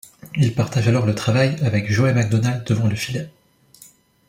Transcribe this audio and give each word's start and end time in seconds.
Il 0.35 0.55
partage 0.55 0.87
alors 0.87 1.05
le 1.05 1.13
travail 1.13 1.57
avec 1.61 1.91
Joey 1.91 2.11
MacDonald 2.11 2.63
devant 2.65 2.87
le 2.87 2.95
filet. 2.95 3.29